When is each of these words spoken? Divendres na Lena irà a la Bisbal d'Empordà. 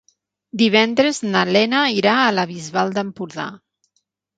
Divendres 0.61 1.21
na 1.27 1.45
Lena 1.57 1.85
irà 2.01 2.17
a 2.25 2.35
la 2.41 2.49
Bisbal 2.57 2.99
d'Empordà. 3.01 3.51